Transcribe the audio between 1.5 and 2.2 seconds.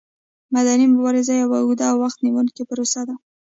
اوږده او وخت